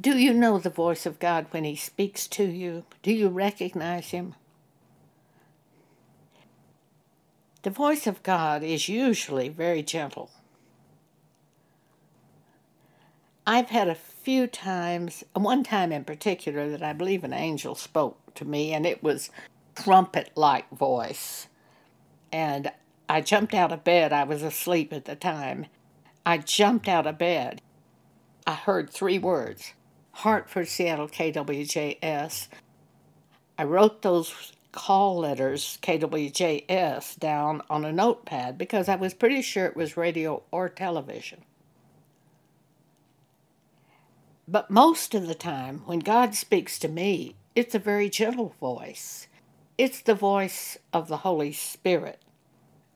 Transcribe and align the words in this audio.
Do 0.00 0.16
you 0.16 0.32
know 0.32 0.58
the 0.58 0.70
voice 0.70 1.06
of 1.06 1.18
God 1.18 1.46
when 1.50 1.64
He 1.64 1.74
speaks 1.74 2.28
to 2.28 2.44
you? 2.44 2.84
Do 3.02 3.12
you 3.12 3.28
recognize 3.28 4.10
Him? 4.10 4.36
The 7.62 7.70
voice 7.70 8.06
of 8.06 8.22
God 8.22 8.62
is 8.62 8.88
usually 8.88 9.48
very 9.48 9.82
gentle. 9.82 10.30
I've 13.44 13.70
had 13.70 13.88
a 13.88 13.96
few 13.96 14.46
times, 14.46 15.24
one 15.32 15.64
time 15.64 15.90
in 15.90 16.04
particular, 16.04 16.70
that 16.70 16.82
I 16.82 16.92
believe 16.92 17.24
an 17.24 17.32
angel 17.32 17.74
spoke 17.74 18.34
to 18.34 18.44
me, 18.44 18.72
and 18.72 18.86
it 18.86 19.02
was 19.02 19.30
trumpet 19.74 20.30
like 20.36 20.70
voice. 20.70 21.48
And 22.30 22.70
I 23.08 23.20
jumped 23.20 23.54
out 23.54 23.72
of 23.72 23.82
bed. 23.82 24.12
I 24.12 24.22
was 24.22 24.44
asleep 24.44 24.92
at 24.92 25.06
the 25.06 25.16
time. 25.16 25.66
I 26.24 26.38
jumped 26.38 26.86
out 26.86 27.06
of 27.06 27.18
bed. 27.18 27.62
I 28.46 28.54
heard 28.54 28.90
three 28.90 29.18
words 29.18 29.72
Hartford, 30.18 30.66
Seattle, 30.66 31.06
KWJS. 31.06 32.48
I 33.56 33.62
wrote 33.62 34.02
those 34.02 34.52
call 34.72 35.18
letters, 35.18 35.78
KWJS, 35.80 37.20
down 37.20 37.62
on 37.70 37.84
a 37.84 37.92
notepad 37.92 38.58
because 38.58 38.88
I 38.88 38.96
was 38.96 39.14
pretty 39.14 39.42
sure 39.42 39.66
it 39.66 39.76
was 39.76 39.96
radio 39.96 40.42
or 40.50 40.68
television. 40.68 41.42
But 44.48 44.72
most 44.72 45.14
of 45.14 45.28
the 45.28 45.36
time, 45.36 45.82
when 45.86 46.00
God 46.00 46.34
speaks 46.34 46.80
to 46.80 46.88
me, 46.88 47.36
it's 47.54 47.76
a 47.76 47.78
very 47.78 48.10
gentle 48.10 48.56
voice. 48.58 49.28
It's 49.76 50.00
the 50.00 50.16
voice 50.16 50.78
of 50.92 51.06
the 51.06 51.18
Holy 51.18 51.52
Spirit. 51.52 52.20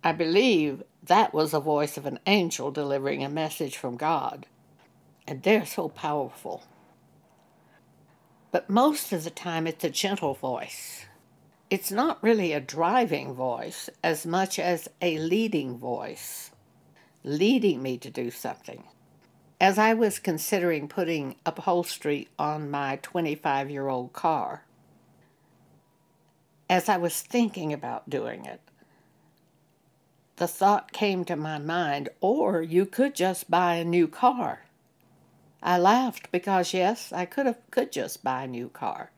I 0.03 0.11
believe 0.11 0.83
that 1.05 1.33
was 1.33 1.53
the 1.53 1.61
voice 1.61 1.97
of 1.97 2.05
an 2.05 2.19
angel 2.27 2.73
delivering 2.73 3.23
a 3.23 3.29
message 3.29 3.77
from 3.77 3.97
God. 3.97 4.47
And 5.29 5.45
they're 5.45 5.67
so 5.67 5.89
powerful. 5.89 6.65
But 8.53 8.69
most 8.69 9.15
of 9.15 9.25
the 9.25 9.31
time, 9.31 9.67
it's 9.67 9.83
a 9.83 9.91
gentle 9.91 10.35
voice. 10.35 11.07
It's 11.71 11.91
not 11.91 12.23
really 12.23 12.53
a 12.53 12.61
driving 12.61 13.33
voice 13.33 13.89
as 14.05 14.27
much 14.27 14.59
as 14.59 14.91
a 15.01 15.19
leading 15.19 15.79
voice, 15.79 16.51
leading 17.25 17.83
me 17.83 17.97
to 17.97 18.11
do 18.11 18.31
something. 18.31 18.85
As 19.59 19.79
I 19.79 19.95
was 19.95 20.19
considering 20.19 20.87
putting 20.87 21.37
upholstery 21.47 22.29
on 22.39 22.71
my 22.71 22.99
25 23.01 23.71
year 23.71 23.89
old 23.89 24.13
car, 24.13 24.67
as 26.69 26.91
I 26.91 26.99
was 26.99 27.23
thinking 27.23 27.73
about 27.73 28.11
doing 28.11 28.45
it, 28.45 28.61
the 30.37 30.49
thought 30.49 30.93
came 30.93 31.25
to 31.25 31.37
my 31.37 31.57
mind, 31.59 32.11
or 32.21 32.61
you 32.61 32.85
could 32.85 33.15
just 33.15 33.51
buy 33.51 33.77
a 33.77 33.85
new 33.85 34.09
car. 34.09 34.65
I 35.63 35.79
laughed 35.79 36.33
because, 36.33 36.75
yes, 36.75 37.13
I 37.13 37.25
could 37.25 37.47
have 37.47 37.59
could 37.71 37.93
just 37.93 38.25
buy 38.25 38.45
a 38.45 38.49
new 38.49 38.69
car. 38.69 39.13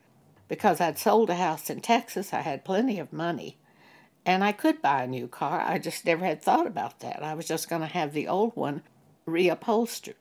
Because 0.47 0.79
I'd 0.79 0.99
sold 0.99 1.31
a 1.31 1.35
house 1.35 1.69
in 1.71 1.81
Texas, 1.81 2.31
I 2.33 2.41
had 2.41 2.63
plenty 2.63 2.99
of 2.99 3.11
money, 3.11 3.57
and 4.25 4.43
I 4.43 4.51
could 4.51 4.81
buy 4.81 5.03
a 5.03 5.07
new 5.07 5.27
car. 5.27 5.61
I 5.61 5.79
just 5.79 6.05
never 6.05 6.23
had 6.23 6.41
thought 6.43 6.67
about 6.67 6.99
that. 6.99 7.23
I 7.23 7.33
was 7.33 7.47
just 7.47 7.69
going 7.69 7.81
to 7.81 7.87
have 7.87 8.13
the 8.13 8.27
old 8.27 8.55
one 8.55 8.83
reupholstered. 9.27 10.15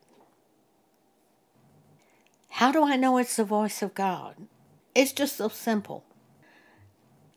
How 2.48 2.72
do 2.72 2.84
I 2.84 2.96
know 2.96 3.18
it's 3.18 3.36
the 3.36 3.44
voice 3.44 3.82
of 3.82 3.94
God? 3.94 4.36
It's 4.94 5.12
just 5.12 5.36
so 5.36 5.48
simple. 5.48 6.04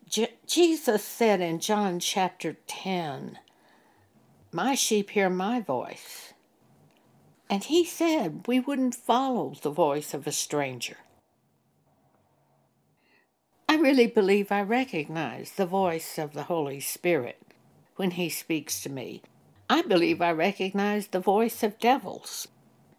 Je- 0.08 0.36
Jesus 0.46 1.04
said 1.04 1.42
in 1.42 1.60
John 1.60 2.00
chapter 2.00 2.58
10, 2.68 3.40
My 4.54 4.76
sheep 4.76 5.10
hear 5.10 5.30
my 5.30 5.60
voice. 5.60 6.34
And 7.50 7.64
he 7.64 7.86
said 7.86 8.48
we 8.48 8.60
wouldn't 8.60 8.96
follow 8.96 9.54
the 9.62 9.70
voice 9.70 10.14
of 10.14 10.28
a 10.28 10.32
stranger. 10.32 10.98
I 13.70 13.76
really 13.76 14.08
believe 14.08 14.52
I 14.52 14.62
recognize 14.62 15.52
the 15.52 15.66
voice 15.66 16.18
of 16.18 16.34
the 16.34 16.44
Holy 16.44 16.80
Spirit 16.80 17.42
when 17.96 18.12
he 18.12 18.30
speaks 18.30 18.82
to 18.82 18.90
me. 18.90 19.22
I 19.70 19.82
believe 19.82 20.22
I 20.22 20.32
recognize 20.32 21.08
the 21.08 21.20
voice 21.20 21.64
of 21.64 21.80
devils 21.80 22.48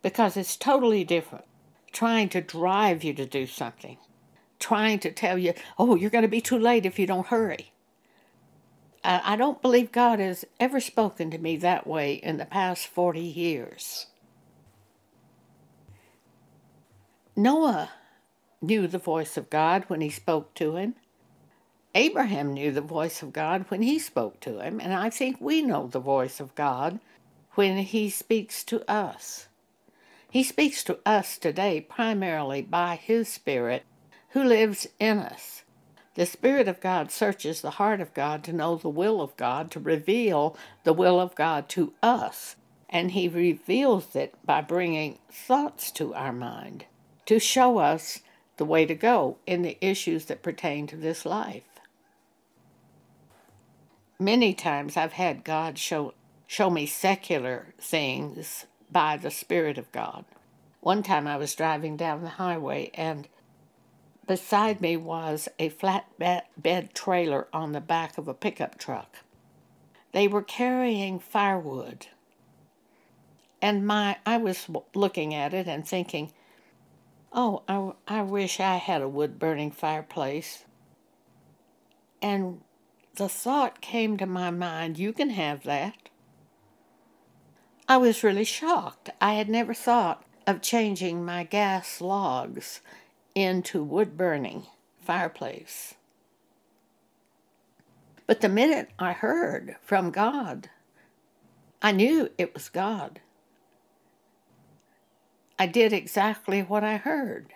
because 0.03 0.37
it's 0.37 0.57
totally 0.57 1.05
different 1.05 1.45
trying 1.93 2.29
to 2.29 2.41
drive 2.41 3.03
you 3.03 3.15
to 3.15 3.27
do 3.27 3.47
something, 3.47 3.97
trying 4.59 4.99
to 5.01 5.11
tell 5.11 5.39
you, 5.39 5.55
oh, 5.79 5.97
you're 5.97 6.11
going 6.11 6.23
to 6.23 6.29
be 6.29 6.41
too 6.41 6.59
late 6.59 6.87
if 6.87 6.99
you 6.99 7.07
don't 7.07 7.27
hurry. 7.27 7.73
I 9.05 9.37
don't 9.37 9.63
believe 9.63 9.93
God 9.93 10.19
has 10.19 10.45
ever 10.61 10.81
spoken 10.81 11.31
to 11.31 11.39
me 11.39 11.57
that 11.57 11.87
way 11.87 12.15
in 12.15 12.37
the 12.37 12.45
past 12.45 12.89
40 12.89 13.21
years. 13.21 14.07
Noah 17.39 17.91
knew 18.61 18.89
the 18.89 18.99
voice 18.99 19.37
of 19.37 19.49
God 19.49 19.85
when 19.87 20.01
he 20.01 20.11
spoke 20.11 20.55
to 20.55 20.75
him. 20.75 20.97
Abraham 21.95 22.53
knew 22.53 22.73
the 22.73 22.81
voice 22.81 23.23
of 23.23 23.33
God 23.33 23.65
when 23.69 23.81
he 23.81 24.01
spoke 24.01 24.41
to 24.41 24.59
him, 24.59 24.81
and 24.81 24.93
I 24.93 25.09
think 25.09 25.37
we 25.41 25.63
know 25.63 25.87
the 25.87 26.01
voice 26.01 26.41
of 26.41 26.53
God 26.57 26.99
when 27.53 27.77
he 27.77 28.11
speaks 28.11 28.65
to 28.65 28.83
us. 28.91 29.47
He 30.29 30.43
speaks 30.43 30.83
to 30.83 30.99
us 31.07 31.39
today 31.39 31.81
primarily 31.81 32.61
by 32.61 32.97
His 32.97 33.29
Spirit 33.29 33.85
who 34.31 34.43
lives 34.43 34.89
in 34.99 35.19
us. 35.19 35.63
The 36.17 36.27
Spirit 36.27 36.67
of 36.67 36.81
God 36.81 37.13
searches 37.13 37.61
the 37.61 37.71
heart 37.79 38.01
of 38.01 38.15
God 38.15 38.43
to 38.45 38.53
know 38.53 38.75
the 38.75 38.89
will 38.89 39.21
of 39.21 39.37
God, 39.37 39.71
to 39.71 39.79
reveal 39.79 40.57
the 40.83 40.93
will 40.93 41.21
of 41.21 41.37
God 41.37 41.69
to 41.69 41.93
us. 42.03 42.57
And 42.91 43.13
He 43.13 43.29
reveals 43.29 44.17
it 44.17 44.35
by 44.45 44.61
bringing 44.61 45.21
thoughts 45.31 45.93
to 45.93 46.13
our 46.15 46.33
mind 46.33 46.87
to 47.29 47.39
show 47.39 47.77
us 47.77 48.21
the 48.57 48.65
way 48.65 48.87
to 48.87 48.95
go 48.95 49.37
in 49.47 49.61
the 49.61 49.77
issues 49.83 50.25
that 50.25 50.43
pertain 50.43 50.87
to 50.87 50.97
this 50.97 51.27
life. 51.27 51.63
Many 54.19 54.55
times 54.55 54.97
I've 54.97 55.13
had 55.13 55.45
God 55.45 55.77
show, 55.77 56.15
show 56.47 56.71
me 56.71 56.87
secular 56.87 57.75
things 57.79 58.65
by 58.91 59.19
the 59.19 59.31
Spirit 59.31 59.77
of 59.77 59.93
God. 59.93 60.25
One 60.81 61.03
time 61.03 61.27
I 61.27 61.37
was 61.37 61.55
driving 61.55 61.99
down 61.99 62.23
the 62.23 62.31
highway 62.31 62.91
and 62.95 63.29
beside 64.27 64.81
me 64.81 64.97
was 64.97 65.51
a 65.59 65.69
flatbed 65.69 66.95
trailer 66.95 67.47
on 67.53 67.73
the 67.73 67.81
back 67.83 68.17
of 68.17 68.27
a 68.27 68.33
pickup 68.33 68.79
truck. 68.79 69.17
They 70.13 70.29
were 70.29 70.43
carrying 70.43 71.19
firewood. 71.19 72.07
And 73.61 73.87
my 73.87 74.17
I 74.25 74.39
was 74.39 74.67
looking 74.95 75.35
at 75.35 75.53
it 75.53 75.67
and 75.69 75.87
thinking, 75.87 76.33
"Oh, 77.33 77.63
I, 77.69 77.93
I 78.07 78.23
wish 78.23 78.61
I 78.61 78.77
had 78.77 79.03
a 79.03 79.09
wood 79.09 79.39
burning 79.39 79.71
fireplace." 79.71 80.65
And 82.23 82.63
the 83.15 83.29
thought 83.29 83.81
came 83.81 84.17
to 84.17 84.27
my 84.27 84.51
mind, 84.51 84.99
"You 84.99 85.13
can 85.13 85.31
have 85.31 85.65
that." 85.65 86.09
I 87.89 87.97
was 87.97 88.23
really 88.23 88.45
shocked. 88.45 89.11
I 89.21 89.35
had 89.35 89.49
never 89.49 89.73
thought 89.73 90.25
of 90.47 90.63
changing 90.63 91.25
my 91.25 91.45
gas 91.45 92.01
logs 92.01 92.81
into 93.35 93.83
wood 93.83 94.17
burning 94.17 94.67
fireplace. 95.01 95.95
But 98.27 98.43
the 98.43 98.49
minute 98.49 98.91
I 98.99 99.13
heard 99.13 99.77
from 99.81 100.11
God, 100.11 100.69
I 101.81 101.93
knew 101.93 102.31
it 102.37 102.53
was 102.53 102.69
God. 102.69 103.21
I 105.59 105.67
did 105.67 105.93
exactly 105.93 106.61
what 106.61 106.85
I 106.85 106.99
heard. 106.99 107.53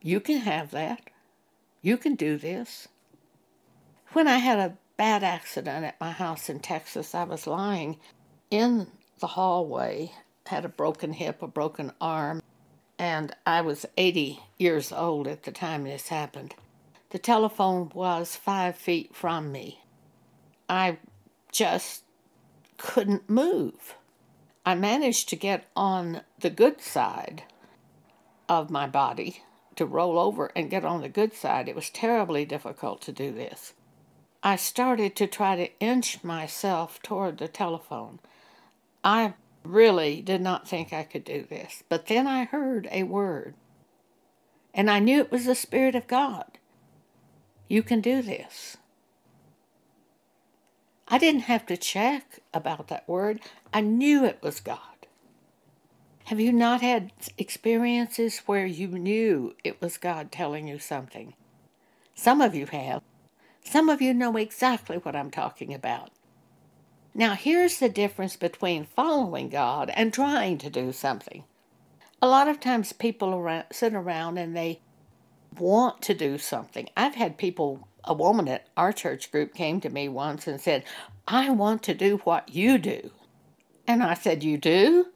You 0.00 0.18
can 0.18 0.38
have 0.38 0.70
that. 0.70 1.10
You 1.82 1.98
can 1.98 2.14
do 2.14 2.38
this. 2.38 2.88
When 4.12 4.26
I 4.26 4.38
had 4.38 4.58
a 4.58 4.76
bad 4.96 5.22
accident 5.22 5.84
at 5.84 6.00
my 6.00 6.10
house 6.10 6.48
in 6.48 6.60
Texas, 6.60 7.14
I 7.14 7.24
was 7.24 7.46
lying 7.46 7.98
in 8.50 8.86
the 9.20 9.28
hallway, 9.28 10.12
had 10.46 10.64
a 10.64 10.68
broken 10.68 11.12
hip, 11.12 11.42
a 11.42 11.46
broken 11.46 11.92
arm, 12.00 12.42
and 12.98 13.34
I 13.46 13.60
was 13.60 13.86
80 13.96 14.40
years 14.58 14.90
old 14.90 15.28
at 15.28 15.42
the 15.44 15.52
time 15.52 15.84
this 15.84 16.08
happened. 16.08 16.54
The 17.10 17.18
telephone 17.18 17.90
was 17.94 18.36
five 18.36 18.76
feet 18.76 19.14
from 19.14 19.52
me. 19.52 19.80
I 20.68 20.98
just 21.52 22.04
couldn't 22.78 23.28
move. 23.28 23.96
I 24.64 24.74
managed 24.74 25.28
to 25.30 25.36
get 25.36 25.66
on 25.74 26.22
the 26.38 26.50
good 26.50 26.80
side 26.80 27.44
of 28.48 28.70
my 28.70 28.86
body 28.86 29.42
to 29.76 29.86
roll 29.86 30.18
over 30.18 30.50
and 30.54 30.70
get 30.70 30.84
on 30.84 31.00
the 31.00 31.08
good 31.08 31.32
side. 31.32 31.68
It 31.68 31.74
was 31.74 31.88
terribly 31.88 32.44
difficult 32.44 33.00
to 33.02 33.12
do 33.12 33.32
this. 33.32 33.72
I 34.42 34.56
started 34.56 35.16
to 35.16 35.26
try 35.26 35.56
to 35.56 35.78
inch 35.80 36.22
myself 36.24 37.00
toward 37.02 37.38
the 37.38 37.48
telephone. 37.48 38.20
I 39.02 39.34
really 39.64 40.20
did 40.20 40.40
not 40.40 40.68
think 40.68 40.92
I 40.92 41.02
could 41.04 41.24
do 41.24 41.46
this, 41.48 41.82
but 41.88 42.06
then 42.06 42.26
I 42.26 42.44
heard 42.44 42.88
a 42.90 43.02
word, 43.02 43.54
and 44.74 44.90
I 44.90 44.98
knew 44.98 45.20
it 45.20 45.32
was 45.32 45.44
the 45.44 45.54
Spirit 45.54 45.94
of 45.94 46.06
God. 46.06 46.58
You 47.68 47.82
can 47.82 48.00
do 48.00 48.22
this. 48.22 48.76
I 51.10 51.18
didn't 51.18 51.42
have 51.42 51.66
to 51.66 51.76
check 51.76 52.38
about 52.54 52.88
that 52.88 53.08
word. 53.08 53.40
I 53.72 53.80
knew 53.80 54.24
it 54.24 54.38
was 54.42 54.60
God. 54.60 54.78
Have 56.26 56.38
you 56.38 56.52
not 56.52 56.80
had 56.82 57.10
experiences 57.36 58.38
where 58.46 58.64
you 58.64 58.86
knew 58.86 59.56
it 59.64 59.82
was 59.82 59.96
God 59.96 60.30
telling 60.30 60.68
you 60.68 60.78
something? 60.78 61.34
Some 62.14 62.40
of 62.40 62.54
you 62.54 62.66
have. 62.66 63.02
Some 63.64 63.88
of 63.88 64.00
you 64.00 64.14
know 64.14 64.36
exactly 64.36 64.98
what 64.98 65.16
I'm 65.16 65.32
talking 65.32 65.74
about. 65.74 66.10
Now, 67.12 67.34
here's 67.34 67.78
the 67.78 67.88
difference 67.88 68.36
between 68.36 68.84
following 68.84 69.48
God 69.48 69.90
and 69.94 70.14
trying 70.14 70.58
to 70.58 70.70
do 70.70 70.92
something. 70.92 71.42
A 72.22 72.28
lot 72.28 72.46
of 72.46 72.60
times 72.60 72.92
people 72.92 73.34
around, 73.34 73.64
sit 73.72 73.94
around 73.94 74.38
and 74.38 74.56
they 74.56 74.80
want 75.58 76.02
to 76.02 76.14
do 76.14 76.38
something. 76.38 76.88
I've 76.96 77.16
had 77.16 77.36
people, 77.36 77.88
a 78.04 78.14
woman 78.14 78.48
at 78.48 78.68
our 78.76 78.92
church 78.92 79.30
group 79.30 79.54
came 79.54 79.80
to 79.80 79.90
me 79.90 80.08
once 80.08 80.46
and 80.46 80.60
said, 80.60 80.84
I 81.26 81.50
want 81.50 81.82
to 81.84 81.94
do 81.94 82.18
what 82.24 82.54
you 82.54 82.78
do. 82.78 83.10
And 83.86 84.02
I 84.02 84.14
said, 84.14 84.42
You 84.42 84.58
do? 84.58 85.06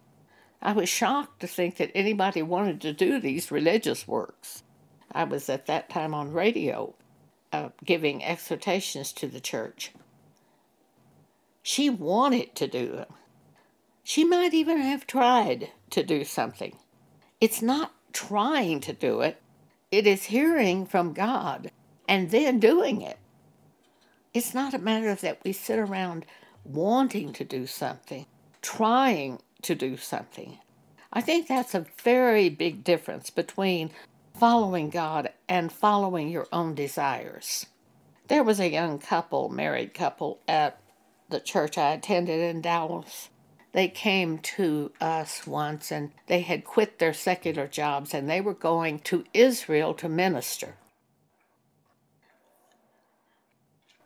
I 0.60 0.72
was 0.72 0.88
shocked 0.88 1.40
to 1.40 1.46
think 1.46 1.76
that 1.76 1.92
anybody 1.94 2.42
wanted 2.42 2.81
to 2.82 2.92
do 2.92 3.20
these 3.20 3.50
religious 3.50 4.08
works. 4.08 4.62
I 5.12 5.25
was 5.25 5.48
at 5.48 5.66
that 5.66 5.90
time 5.90 6.14
on 6.14 6.32
radio 6.32 6.94
uh, 7.52 7.69
giving 7.84 8.25
exhortations 8.25 9.12
to 9.12 9.28
the 9.28 9.40
church. 9.40 9.92
She 11.62 11.88
wanted 11.88 12.54
to 12.56 12.66
do 12.66 12.92
them. 12.92 13.12
She 14.02 14.25
might 14.25 14.52
even 14.52 14.78
have 14.78 15.06
tried 15.06 15.70
to 15.90 16.02
do 16.02 16.25
something. 16.25 16.76
It's 17.40 17.62
not 17.62 17.92
trying 18.12 18.81
to 18.81 18.92
do 18.92 19.20
it, 19.20 19.40
it 19.90 20.06
is 20.06 20.25
hearing 20.25 20.86
from 20.86 21.12
God 21.12 21.70
and 22.08 22.30
then 22.30 22.60
doing 22.60 23.02
it. 23.02 23.18
It's 24.32 24.54
not 24.54 24.74
a 24.74 24.78
matter 24.78 25.10
of 25.10 25.20
that 25.20 25.40
we 25.44 25.52
sit 25.52 25.78
around 25.78 26.26
wanting 26.64 27.32
to 27.34 27.44
do 27.44 27.66
something, 27.66 28.26
trying 28.62 29.40
to 29.62 29.74
do 29.74 29.96
something. 29.96 30.58
I 31.12 31.20
think 31.20 31.46
that's 31.46 31.74
a 31.74 31.86
very 32.02 32.48
big 32.48 32.82
difference 32.82 33.30
between 33.30 33.90
following 34.34 34.90
God 34.90 35.30
and 35.48 35.70
following 35.70 36.28
your 36.28 36.48
own 36.52 36.74
desires. 36.74 37.66
There 38.26 38.42
was 38.42 38.58
a 38.58 38.70
young 38.70 38.98
couple, 38.98 39.48
married 39.48 39.94
couple, 39.94 40.40
at 40.48 40.80
the 41.28 41.40
church 41.40 41.78
I 41.78 41.92
attended 41.92 42.40
in 42.40 42.60
Dallas. 42.60 43.28
They 43.72 43.88
came 43.88 44.38
to 44.38 44.92
us 45.00 45.46
once 45.46 45.92
and 45.92 46.12
they 46.26 46.40
had 46.40 46.64
quit 46.64 46.98
their 46.98 47.12
secular 47.14 47.66
jobs 47.66 48.14
and 48.14 48.28
they 48.28 48.40
were 48.40 48.54
going 48.54 49.00
to 49.00 49.24
Israel 49.34 49.94
to 49.94 50.08
minister. 50.08 50.76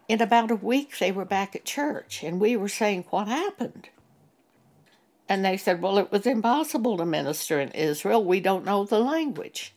In 0.09 0.23
about 0.23 0.51
a 0.51 0.57
week, 0.57 0.99
they 0.99 1.13
were 1.13 1.27
back 1.27 1.55
at 1.55 1.67
church, 1.67 2.25
and 2.25 2.41
we 2.41 2.57
were 2.57 2.69
saying, 2.69 3.05
What 3.11 3.29
happened? 3.29 3.91
And 5.29 5.45
they 5.45 5.59
said, 5.59 5.83
Well, 5.83 5.99
it 5.99 6.11
was 6.11 6.27
impossible 6.27 6.97
to 6.97 7.05
minister 7.05 7.61
in 7.61 7.71
Israel. 7.73 8.25
We 8.25 8.41
don't 8.41 8.65
know 8.65 8.85
the 8.85 9.01
language. 9.01 9.75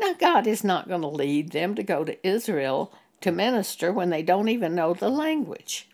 Now, 0.00 0.14
God 0.14 0.46
is 0.46 0.64
not 0.64 0.88
going 0.88 1.02
to 1.02 1.08
lead 1.08 1.52
them 1.52 1.74
to 1.74 1.82
go 1.82 2.02
to 2.02 2.26
Israel 2.26 2.92
to 3.20 3.30
minister 3.30 3.92
when 3.92 4.08
they 4.08 4.22
don't 4.22 4.48
even 4.48 4.74
know 4.74 4.94
the 4.94 5.10
language. 5.10 5.88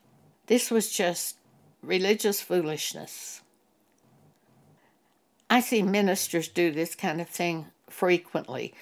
This 0.47 0.71
was 0.71 0.91
just 0.91 1.37
religious 1.83 2.41
foolishness. 2.41 3.43
I 5.51 5.61
see 5.61 5.83
ministers 5.83 6.49
do 6.49 6.71
this 6.71 6.95
kind 6.95 7.21
of 7.21 7.29
thing 7.29 7.67
frequently. 7.91 8.75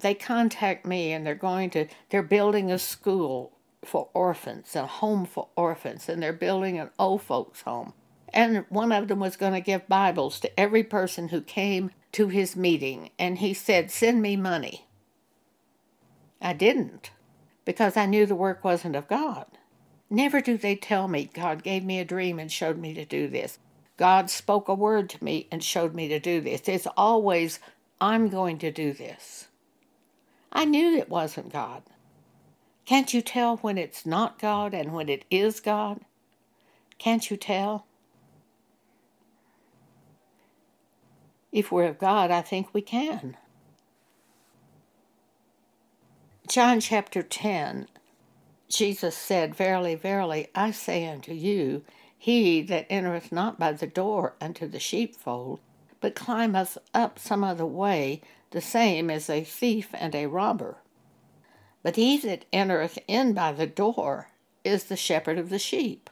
They 0.00 0.14
contact 0.14 0.86
me 0.86 1.12
and 1.12 1.26
they're 1.26 1.34
going 1.34 1.70
to, 1.70 1.86
they're 2.10 2.22
building 2.22 2.70
a 2.70 2.78
school 2.78 3.52
for 3.84 4.08
orphans, 4.14 4.74
and 4.74 4.84
a 4.84 4.88
home 4.88 5.26
for 5.26 5.48
orphans, 5.56 6.08
and 6.08 6.22
they're 6.22 6.32
building 6.32 6.78
an 6.78 6.90
old 6.98 7.22
folks' 7.22 7.62
home. 7.62 7.92
And 8.32 8.64
one 8.68 8.92
of 8.92 9.08
them 9.08 9.20
was 9.20 9.36
going 9.36 9.52
to 9.52 9.60
give 9.60 9.88
Bibles 9.88 10.40
to 10.40 10.60
every 10.60 10.82
person 10.82 11.28
who 11.28 11.40
came 11.42 11.90
to 12.12 12.28
his 12.28 12.56
meeting. 12.56 13.10
And 13.18 13.38
he 13.38 13.52
said, 13.52 13.90
Send 13.90 14.22
me 14.22 14.36
money. 14.36 14.86
I 16.40 16.52
didn't 16.52 17.10
because 17.64 17.96
I 17.96 18.06
knew 18.06 18.26
the 18.26 18.34
work 18.34 18.64
wasn't 18.64 18.96
of 18.96 19.08
God. 19.08 19.46
Never 20.10 20.40
do 20.40 20.56
they 20.56 20.76
tell 20.76 21.08
me 21.08 21.30
God 21.32 21.62
gave 21.62 21.84
me 21.84 21.98
a 21.98 22.04
dream 22.04 22.38
and 22.38 22.50
showed 22.50 22.78
me 22.78 22.94
to 22.94 23.04
do 23.04 23.28
this. 23.28 23.58
God 23.96 24.30
spoke 24.30 24.68
a 24.68 24.74
word 24.74 25.08
to 25.10 25.24
me 25.24 25.46
and 25.50 25.62
showed 25.62 25.94
me 25.94 26.08
to 26.08 26.18
do 26.18 26.40
this. 26.40 26.62
It's 26.66 26.88
always, 26.96 27.60
I'm 28.00 28.28
going 28.28 28.58
to 28.58 28.70
do 28.70 28.92
this. 28.92 29.48
I 30.52 30.64
knew 30.64 30.96
it 30.96 31.08
wasn't 31.08 31.52
God. 31.52 31.82
Can't 32.84 33.14
you 33.14 33.22
tell 33.22 33.58
when 33.58 33.78
it's 33.78 34.04
not 34.04 34.38
God 34.38 34.74
and 34.74 34.92
when 34.92 35.08
it 35.08 35.24
is 35.30 35.60
God? 35.60 36.00
Can't 36.98 37.30
you 37.30 37.36
tell? 37.36 37.86
If 41.52 41.70
we're 41.70 41.86
of 41.86 41.98
God, 41.98 42.30
I 42.30 42.42
think 42.42 42.72
we 42.72 42.82
can. 42.82 43.36
John 46.48 46.80
chapter 46.80 47.22
10, 47.22 47.88
Jesus 48.68 49.16
said, 49.16 49.54
Verily, 49.54 49.94
verily, 49.94 50.48
I 50.54 50.70
say 50.70 51.06
unto 51.06 51.32
you, 51.32 51.82
he 52.18 52.62
that 52.62 52.86
entereth 52.90 53.32
not 53.32 53.58
by 53.58 53.72
the 53.72 53.86
door 53.86 54.34
unto 54.40 54.66
the 54.66 54.80
sheepfold, 54.80 55.60
but 56.00 56.14
climbeth 56.14 56.78
up 56.92 57.18
some 57.18 57.44
other 57.44 57.66
way, 57.66 58.22
the 58.50 58.60
same 58.60 59.08
is 59.08 59.30
a 59.30 59.44
thief 59.44 59.88
and 59.94 60.14
a 60.14 60.26
robber. 60.26 60.78
But 61.82 61.96
he 61.96 62.16
that 62.18 62.44
entereth 62.52 62.98
in 63.08 63.32
by 63.32 63.52
the 63.52 63.66
door 63.66 64.30
is 64.64 64.84
the 64.84 64.96
shepherd 64.96 65.38
of 65.38 65.48
the 65.48 65.58
sheep. 65.58 66.10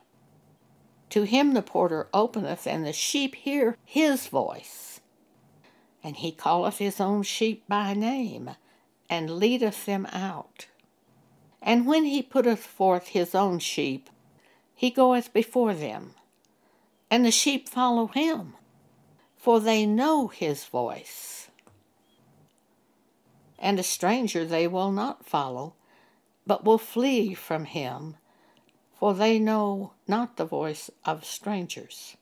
To 1.11 1.23
him 1.23 1.55
the 1.55 1.63
porter 1.63 2.09
openeth, 2.15 2.67
and 2.67 2.85
the 2.85 2.93
sheep 2.93 3.35
hear 3.35 3.77
his 3.85 4.27
voice 4.27 4.91
and 6.03 6.17
he 6.17 6.33
calleth 6.33 6.79
his 6.79 7.01
own 7.01 7.23
sheep 7.23 7.65
by 7.69 7.95
name, 7.95 8.51
and 9.09 9.39
leadeth 9.39 9.87
them 9.87 10.07
out. 10.13 10.67
And 11.61 11.87
when 11.87 12.05
he 12.05 12.23
putteth 12.23 12.61
forth 12.61 13.09
his 13.09 13.35
own 13.35 13.59
sheep, 13.59 14.09
he 14.75 14.91
goeth 14.91 15.33
before 15.33 15.75
them, 15.75 16.15
and 17.11 17.25
the 17.25 17.31
sheep 17.31 17.69
follow 17.69 18.07
him, 18.07 18.55
for 19.37 19.61
they 19.61 19.85
know 19.85 20.29
his 20.29 20.65
voice. 20.65 21.40
And 23.61 23.79
a 23.79 23.83
stranger 23.83 24.45
they 24.45 24.67
will 24.67 24.91
not 24.91 25.27
follow, 25.27 25.75
but 26.47 26.65
will 26.65 26.79
flee 26.79 27.35
from 27.35 27.67
him, 27.67 28.17
for 28.99 29.15
they 29.15 29.39
know 29.39 29.93
not 30.09 30.37
the 30.37 30.47
voice 30.47 30.91
of 31.05 31.25
strangers. 31.25 32.17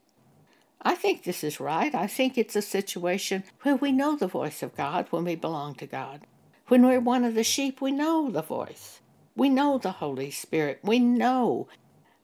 I 0.83 0.95
think 0.95 1.23
this 1.25 1.43
is 1.43 1.61
right. 1.61 1.95
I 1.95 2.07
think 2.07 2.37
it's 2.37 2.57
a 2.57 2.63
situation 2.63 3.45
where 3.63 3.77
we 3.77 3.93
know 3.93 4.17
the 4.17 4.27
voice 4.27 4.63
of 4.63 4.77
God 4.77 5.07
when 5.11 5.25
we 5.25 5.35
belong 5.35 5.75
to 5.77 5.87
God. 5.87 6.23
When 6.69 6.87
we're 6.87 7.01
one 7.01 7.25
of 7.25 7.35
the 7.35 7.45
sheep, 7.45 7.81
we 7.81 7.91
know 7.91 8.31
the 8.31 8.43
voice. 8.43 9.01
We 9.35 9.49
know 9.49 9.79
the 9.79 9.93
Holy 9.93 10.31
Spirit. 10.31 10.81
We 10.83 10.99
know 10.99 11.69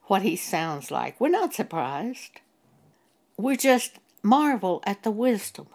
what 0.05 0.23
He 0.23 0.37
sounds 0.37 0.91
like. 0.91 1.21
We're 1.21 1.29
not 1.29 1.55
surprised. 1.55 2.41
We 3.37 3.57
just 3.57 3.99
marvel 4.23 4.83
at 4.87 5.03
the 5.03 5.11
wisdom. 5.11 5.67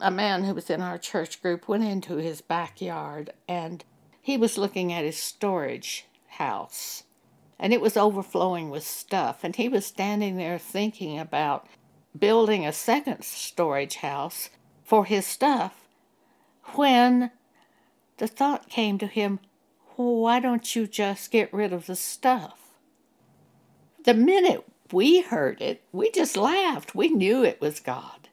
A 0.00 0.10
man 0.10 0.44
who 0.44 0.54
was 0.54 0.68
in 0.68 0.82
our 0.82 0.98
church 0.98 1.40
group 1.40 1.68
went 1.68 1.84
into 1.84 2.16
his 2.16 2.40
backyard 2.40 3.32
and 3.48 3.84
he 4.20 4.36
was 4.36 4.58
looking 4.58 4.92
at 4.92 5.04
his 5.04 5.16
storage 5.16 6.06
house 6.28 7.04
and 7.58 7.72
it 7.72 7.80
was 7.80 7.96
overflowing 7.96 8.70
with 8.70 8.86
stuff. 8.86 9.42
And 9.42 9.56
he 9.56 9.68
was 9.68 9.86
standing 9.86 10.36
there 10.36 10.58
thinking 10.58 11.18
about 11.18 11.66
building 12.18 12.66
a 12.66 12.72
second 12.72 13.24
storage 13.24 13.96
house 13.96 14.50
for 14.84 15.04
his 15.04 15.26
stuff 15.26 15.86
when 16.74 17.30
the 18.18 18.26
thought 18.26 18.68
came 18.68 18.98
to 18.98 19.06
him, 19.06 19.40
why 19.96 20.40
don't 20.40 20.76
you 20.76 20.86
just 20.86 21.30
get 21.30 21.52
rid 21.52 21.72
of 21.72 21.86
the 21.86 21.96
stuff? 21.96 22.58
The 24.04 24.14
minute 24.14 24.64
we 24.92 25.22
heard 25.22 25.60
it, 25.60 25.82
we 25.92 26.10
just 26.10 26.36
laughed. 26.36 26.94
We 26.94 27.08
knew 27.08 27.44
it 27.44 27.60
was 27.60 27.80
God. 27.80 28.25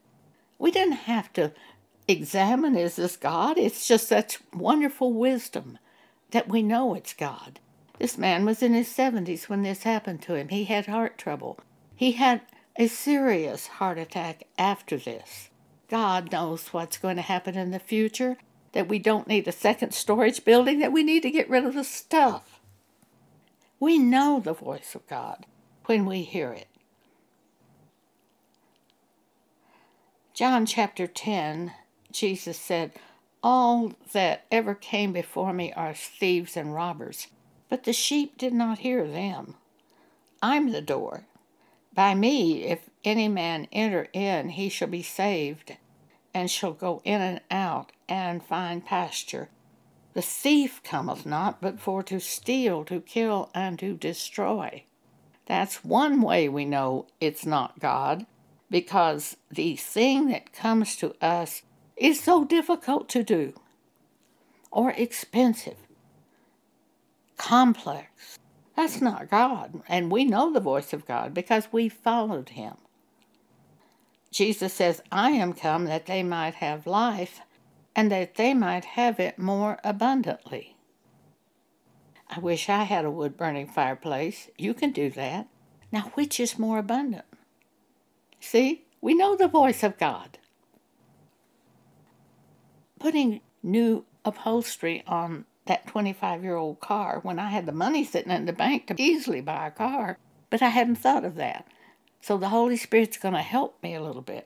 We 0.57 0.71
didn't 0.71 0.93
have 0.93 1.31
to 1.33 1.51
examine 2.07 2.75
is 2.75 2.95
this 2.95 3.17
God? 3.17 3.57
It's 3.57 3.87
just 3.87 4.07
such 4.07 4.39
wonderful 4.53 5.13
wisdom 5.13 5.77
that 6.31 6.47
we 6.47 6.61
know 6.63 6.93
it's 6.93 7.13
God. 7.13 7.59
This 7.99 8.17
man 8.17 8.45
was 8.45 8.61
in 8.61 8.73
his 8.73 8.89
70s 8.89 9.47
when 9.47 9.61
this 9.61 9.83
happened 9.83 10.21
to 10.23 10.35
him. 10.35 10.49
He 10.49 10.65
had 10.65 10.87
heart 10.87 11.17
trouble. 11.17 11.59
He 11.95 12.13
had 12.13 12.41
a 12.75 12.87
serious 12.87 13.67
heart 13.67 13.97
attack 13.97 14.43
after 14.57 14.97
this. 14.97 15.49
God 15.89 16.31
knows 16.31 16.73
what's 16.73 16.97
going 16.97 17.17
to 17.17 17.21
happen 17.21 17.55
in 17.55 17.71
the 17.71 17.79
future, 17.79 18.37
that 18.71 18.89
we 18.89 18.97
don't 18.97 19.27
need 19.27 19.47
a 19.47 19.51
second 19.51 19.93
storage 19.93 20.43
building, 20.43 20.79
that 20.79 20.91
we 20.91 21.03
need 21.03 21.21
to 21.21 21.31
get 21.31 21.49
rid 21.49 21.65
of 21.65 21.75
the 21.75 21.83
stuff. 21.83 22.59
We 23.79 23.99
know 23.99 24.39
the 24.39 24.53
voice 24.53 24.95
of 24.95 25.07
God 25.07 25.45
when 25.85 26.05
we 26.05 26.23
hear 26.23 26.51
it. 26.51 26.67
John 30.33 30.65
chapter 30.65 31.07
10, 31.07 31.73
Jesus 32.11 32.57
said, 32.57 32.91
All 33.41 33.93
that 34.13 34.45
ever 34.51 34.73
came 34.75 35.13
before 35.13 35.53
me 35.53 35.71
are 35.73 35.93
thieves 35.93 36.57
and 36.57 36.73
robbers 36.73 37.27
but 37.73 37.85
the 37.85 37.91
sheep 37.91 38.37
did 38.37 38.53
not 38.53 38.77
hear 38.77 39.07
them. 39.07 39.55
I'm 40.43 40.71
the 40.71 40.79
door. 40.79 41.25
By 41.91 42.13
me, 42.13 42.65
if 42.65 42.87
any 43.03 43.27
man 43.27 43.67
enter 43.71 44.09
in, 44.13 44.49
he 44.49 44.69
shall 44.69 44.89
be 44.89 45.01
saved, 45.01 45.77
and 46.35 46.51
shall 46.51 46.73
go 46.73 47.01
in 47.03 47.19
and 47.19 47.41
out, 47.49 47.91
and 48.07 48.43
find 48.43 48.85
pasture. 48.85 49.49
The 50.13 50.21
thief 50.21 50.83
cometh 50.83 51.25
not 51.25 51.61
but 51.61 51.79
for 51.79 52.03
to 52.03 52.19
steal, 52.19 52.85
to 52.85 53.01
kill, 53.01 53.49
and 53.55 53.79
to 53.79 53.95
destroy. 53.95 54.83
That's 55.47 55.83
one 55.83 56.21
way 56.21 56.47
we 56.47 56.65
know 56.65 57.07
it's 57.19 57.43
not 57.43 57.79
God, 57.79 58.27
because 58.73 59.37
the 59.51 59.75
thing 59.75 60.29
that 60.29 60.51
comes 60.51 60.95
to 60.95 61.13
us 61.23 61.61
is 61.95 62.19
so 62.19 62.43
difficult 62.43 63.07
to 63.07 63.21
do, 63.21 63.53
or 64.71 64.89
expensive, 64.97 65.77
complex. 67.37 68.39
That's 68.75 68.99
not 68.99 69.29
God. 69.29 69.83
And 69.87 70.11
we 70.11 70.25
know 70.25 70.51
the 70.51 70.59
voice 70.59 70.91
of 70.91 71.05
God 71.05 71.35
because 71.35 71.67
we 71.71 71.87
followed 71.87 72.49
him. 72.49 72.73
Jesus 74.31 74.73
says, 74.73 75.03
I 75.11 75.29
am 75.29 75.53
come 75.53 75.85
that 75.85 76.07
they 76.07 76.23
might 76.23 76.55
have 76.55 76.87
life 76.87 77.41
and 77.95 78.11
that 78.11 78.33
they 78.33 78.55
might 78.55 78.85
have 78.85 79.19
it 79.19 79.37
more 79.37 79.77
abundantly. 79.83 80.75
I 82.27 82.39
wish 82.39 82.69
I 82.69 82.85
had 82.85 83.05
a 83.05 83.11
wood 83.11 83.37
burning 83.37 83.67
fireplace. 83.67 84.49
You 84.57 84.73
can 84.73 84.91
do 84.91 85.11
that. 85.11 85.47
Now, 85.91 86.11
which 86.15 86.39
is 86.39 86.57
more 86.57 86.79
abundant? 86.79 87.25
See, 88.43 88.83
we 88.99 89.13
know 89.13 89.37
the 89.37 89.47
voice 89.47 89.83
of 89.83 89.97
God. 89.97 90.37
Putting 92.99 93.39
new 93.63 94.03
upholstery 94.25 95.01
on 95.07 95.45
that 95.65 95.87
25 95.87 96.43
year 96.43 96.57
old 96.57 96.81
car 96.81 97.21
when 97.23 97.39
I 97.39 97.49
had 97.49 97.65
the 97.65 97.71
money 97.71 98.03
sitting 98.03 98.33
in 98.33 98.45
the 98.45 98.51
bank 98.51 98.87
to 98.87 99.01
easily 99.01 99.39
buy 99.39 99.67
a 99.67 99.71
car, 99.71 100.17
but 100.49 100.61
I 100.61 100.67
hadn't 100.69 100.97
thought 100.97 101.23
of 101.23 101.35
that. 101.35 101.65
So 102.19 102.37
the 102.37 102.49
Holy 102.49 102.75
Spirit's 102.75 103.17
going 103.17 103.33
to 103.33 103.41
help 103.41 103.81
me 103.81 103.95
a 103.95 104.03
little 104.03 104.21
bit. 104.21 104.45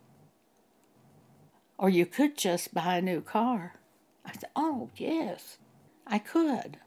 Or 1.80 1.90
you 1.90 2.06
could 2.06 2.38
just 2.38 2.76
buy 2.76 2.98
a 2.98 3.02
new 3.02 3.22
car. 3.22 3.80
I 4.24 4.34
said, 4.34 4.50
Oh, 4.56 4.92
yes, 4.96 5.58
I 6.06 6.20
could. 6.20 6.78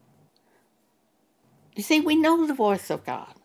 You 1.75 1.83
see, 1.83 1.99
we 1.99 2.15
know 2.15 2.47
the 2.47 2.53
voice 2.53 2.89
of 2.89 3.05
God. 3.05 3.40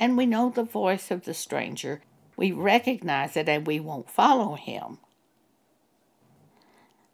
And 0.00 0.16
we 0.16 0.26
know 0.26 0.50
the 0.50 0.64
voice 0.64 1.12
of 1.12 1.24
the 1.24 1.34
stranger. 1.34 2.00
We 2.36 2.50
recognize 2.50 3.36
it 3.36 3.48
and 3.48 3.66
we 3.66 3.78
won't 3.78 4.10
follow 4.10 4.54
him. 4.54 4.98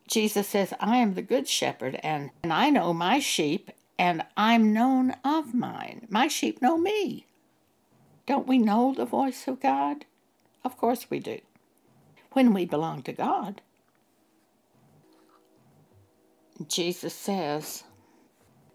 Jesus 0.08 0.46
says, 0.46 0.72
I 0.78 0.98
am 0.98 1.14
the 1.14 1.22
good 1.22 1.48
shepherd, 1.48 1.98
and, 2.02 2.30
and 2.44 2.52
I 2.52 2.70
know 2.70 2.92
my 2.92 3.18
sheep, 3.18 3.72
and 3.98 4.22
I'm 4.36 4.72
known 4.72 5.16
of 5.24 5.52
mine. 5.52 6.06
My 6.08 6.28
sheep 6.28 6.62
know 6.62 6.78
me. 6.78 7.26
Don't 8.24 8.46
we 8.46 8.58
know 8.58 8.94
the 8.96 9.04
voice 9.04 9.48
of 9.48 9.60
God? 9.60 10.04
Of 10.64 10.76
course 10.76 11.10
we 11.10 11.18
do. 11.18 11.40
When 12.32 12.52
we 12.52 12.66
belong 12.66 13.02
to 13.02 13.12
God. 13.12 13.62
Jesus 16.68 17.14
says, 17.14 17.82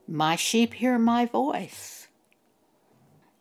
My 0.07 0.35
sheep 0.35 0.73
hear 0.73 0.99
my 0.99 1.25
voice, 1.25 2.07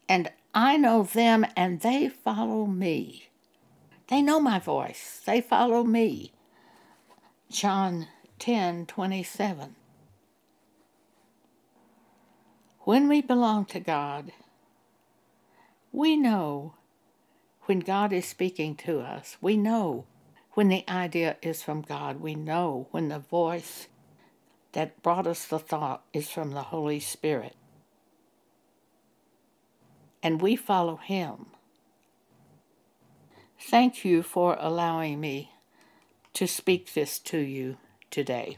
and 0.08 0.30
I 0.54 0.76
know 0.76 1.04
them, 1.04 1.47
and 1.57 1.80
they 1.80 2.09
follow 2.09 2.66
me. 2.66 3.28
They 4.09 4.23
know 4.23 4.40
my 4.40 4.59
voice, 4.59 5.21
they 5.25 5.40
follow 5.40 5.85
me. 5.85 6.33
John 7.50 8.09
10 8.38 8.87
27. 8.87 9.76
When 12.80 13.09
we 13.09 13.21
belong 13.21 13.66
to 13.66 13.80
God, 13.80 14.33
we 15.92 16.16
know 16.16 16.75
when 17.66 17.80
God 17.80 18.12
is 18.12 18.26
speaking 18.26 18.75
to 18.76 19.00
us. 19.00 19.37
We 19.40 19.57
know 19.57 20.07
when 20.54 20.69
the 20.69 20.85
idea 20.88 21.37
is 21.42 21.62
from 21.62 21.83
God. 21.83 22.21
We 22.21 22.35
know 22.35 22.88
when 22.90 23.09
the 23.09 23.19
voice 23.19 23.88
that 24.73 25.02
brought 25.02 25.26
us 25.26 25.47
the 25.47 25.59
thought 25.59 26.02
is 26.12 26.30
from 26.30 26.52
the 26.52 26.62
Holy 26.62 27.00
Spirit. 27.00 27.54
And 30.22 30.40
we 30.40 30.56
follow 30.56 30.96
Him. 30.96 31.46
Thank 33.58 34.04
you 34.04 34.22
for 34.22 34.56
allowing 34.58 35.20
me 35.20 35.52
to 36.34 36.46
speak 36.46 36.94
this 36.94 37.18
to 37.20 37.38
you 37.38 37.76
today. 38.10 38.56